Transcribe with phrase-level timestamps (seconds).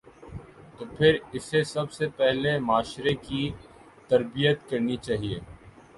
[0.77, 3.43] تو پھر اسے سب سے پہلے معاشرے کی
[4.09, 5.39] تربیت کرنی چاہیے۔